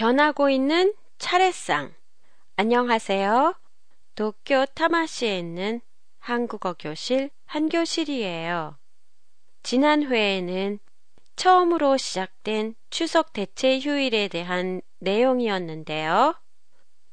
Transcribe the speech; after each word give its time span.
변하고 0.00 0.48
있는 0.48 0.94
차례상. 1.18 1.92
안녕하세요. 2.56 3.54
도쿄 4.14 4.64
타마시에 4.64 5.38
있는 5.38 5.82
한국어 6.18 6.72
교실 6.72 7.28
한교실이에요. 7.44 8.78
지난 9.62 10.04
회에는 10.04 10.78
처음으로 11.36 11.98
시작된 11.98 12.76
추석 12.88 13.34
대체 13.34 13.78
휴일에 13.78 14.28
대한 14.28 14.80
내용이었는데요. 15.00 16.34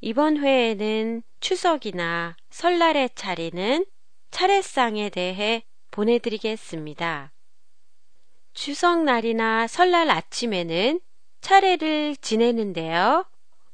이번 0.00 0.38
회에는 0.38 1.22
추석이나 1.40 2.38
설날에 2.48 3.10
차리는 3.14 3.84
차례상에 4.30 5.10
대해 5.10 5.62
보내드리겠습니다. 5.90 7.34
추석날이나 8.54 9.66
설날 9.66 10.08
아침에는 10.08 11.00
차례를 11.40 12.16
지내는데요. 12.16 13.24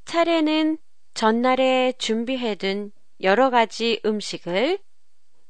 차례는 0.05 0.79
전날에 1.15 1.93
준비해둔 1.99 2.93
여러 3.23 3.51
가지 3.51 4.01
음식을 4.05 4.79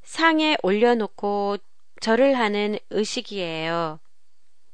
상에 0.03 0.57
올려놓고 0.63 1.57
절을 2.01 2.35
하는 2.39 2.79
의식이에요. 2.91 3.99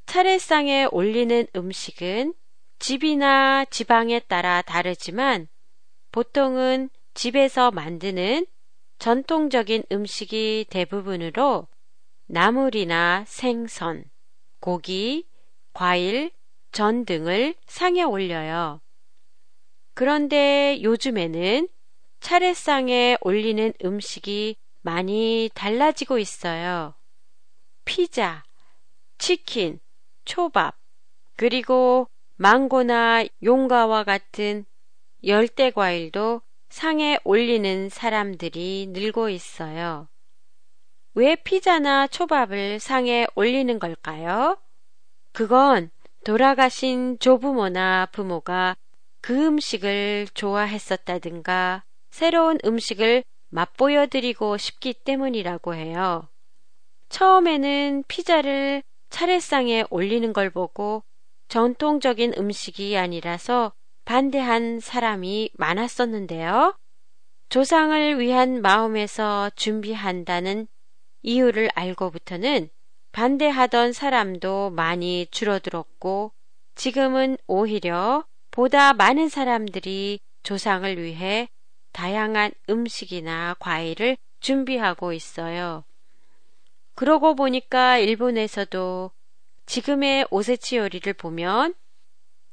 차례상에 0.06 0.88
올리는 0.90 1.46
음식은 1.54 2.34
집이나 2.80 3.64
지방에 3.66 4.18
따라 4.20 4.62
다르지만 4.62 5.46
보통은 6.10 6.90
집에서 7.14 7.70
만드는 7.70 8.46
전통적인 8.98 9.84
음식이 9.92 10.66
대부분으로 10.68 11.68
나물이나 12.26 13.24
생선, 13.26 14.04
고기, 14.60 15.26
과일, 15.72 16.32
전 16.72 17.04
등을 17.04 17.54
상에 17.66 18.02
올려요. 18.02 18.80
그런데 19.94 20.80
요즘에는 20.82 21.68
차례상에 22.20 23.18
올리는 23.22 23.72
음식이 23.84 24.56
많이 24.82 25.50
달라지고 25.54 26.18
있어요. 26.18 26.94
피자, 27.84 28.44
치킨, 29.18 29.80
초밥, 30.24 30.76
그리고 31.36 32.08
망고나 32.36 33.24
용과와 33.42 34.04
같은 34.04 34.64
열대 35.24 35.72
과일도 35.72 36.40
상에 36.68 37.18
올리는 37.24 37.88
사람들이 37.88 38.86
늘고 38.90 39.28
있어요. 39.28 40.08
왜 41.14 41.34
피자나 41.34 42.06
초밥을 42.06 42.78
상에 42.78 43.26
올리는 43.34 43.78
걸까요? 43.78 44.56
그건 45.32 45.90
돌아가신 46.24 47.18
조부모나 47.18 48.06
부모가 48.12 48.76
그 49.22 49.46
음식을 49.46 50.28
좋아했었다든가 50.34 51.82
새로운 52.10 52.58
음식을 52.64 53.24
맛보여 53.48 54.06
드리고 54.06 54.56
싶기 54.58 54.94
때문이라고 54.94 55.74
해요. 55.74 56.28
처음에는 57.08 58.04
피자를 58.06 58.82
차례상에 59.08 59.84
올리는 59.90 60.32
걸 60.32 60.50
보고 60.50 61.02
전통적인 61.48 62.34
음식이 62.38 62.96
아니라서 62.96 63.72
반대한 64.04 64.78
사람이 64.78 65.50
많았었는데요. 65.54 66.76
조상을 67.48 68.20
위한 68.20 68.62
마음에서 68.62 69.50
준비한다는 69.56 70.68
이유를 71.22 71.70
알고부터는 71.74 72.70
반대하던 73.12 73.92
사람도 73.92 74.70
많이 74.70 75.26
줄어들었고 75.30 76.32
지금은 76.74 77.36
오히려 77.46 78.24
보다 78.50 78.94
많은 78.94 79.28
사람들이 79.28 80.20
조상을 80.42 81.02
위해 81.02 81.48
다양한 81.92 82.52
음식이나 82.68 83.56
과일을 83.58 84.16
준비하고 84.40 85.12
있어요. 85.12 85.84
그러고 86.94 87.34
보니까 87.34 87.98
일본에서도 87.98 89.10
지금의 89.66 90.26
오세치 90.30 90.76
요리를 90.76 91.12
보면 91.14 91.74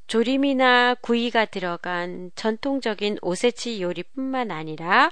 조림이나 0.07 0.95
구이가 0.95 1.45
들어간 1.45 2.31
전통적인 2.35 3.17
오세치 3.21 3.81
요리뿐만 3.81 4.51
아니라 4.51 5.11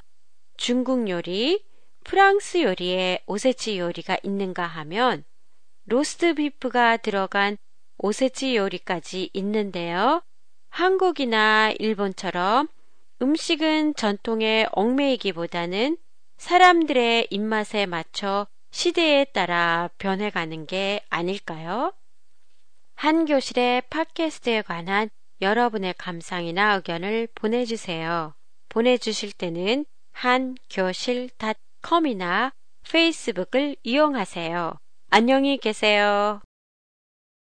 중국 0.57 1.09
요리, 1.09 1.63
프랑스 2.03 2.61
요리에 2.61 3.19
오세치 3.25 3.77
요리가 3.77 4.17
있는가 4.23 4.65
하면 4.65 5.23
로스트 5.87 6.35
비프가 6.35 6.97
들어간 6.97 7.57
오세치 7.97 8.55
요리까지 8.55 9.31
있는데요. 9.33 10.21
한국이나 10.69 11.71
일본처럼 11.77 12.69
음식은 13.21 13.95
전통에 13.95 14.67
얽매이기보다는 14.71 15.97
사람들의 16.37 17.27
입맛에 17.29 17.85
맞춰 17.85 18.47
시대에 18.71 19.25
따라 19.25 19.91
변해가는 19.99 20.65
게 20.65 21.01
아닐까요? 21.09 21.93
한 22.95 23.25
교실의 23.25 23.83
팟캐스트에 23.89 24.63
관한 24.63 25.09
여러분의 25.41 25.93
감상이나 25.97 26.75
의견을 26.75 27.27
보내주세요. 27.35 28.33
보내주실 28.69 29.33
때는 29.33 29.85
한교실닷컴이나 30.11 32.53
페이스북을 32.89 33.75
이용하세요. 33.83 34.79
안녕히 35.17 35.57
계세요. 35.57 36.41